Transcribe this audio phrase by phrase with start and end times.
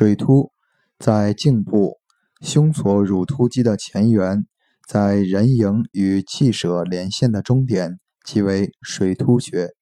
[0.00, 0.50] 水突
[0.98, 1.98] 在颈部，
[2.40, 4.46] 胸锁乳突肌的前缘，
[4.88, 9.74] 在人迎与气舍连线的中点，即为水突穴。